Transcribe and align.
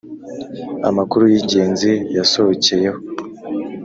Amakuru 0.89 1.23
y 1.31 1.35
Ingenzi 1.41 1.91
yasohokeyeho 2.17 2.99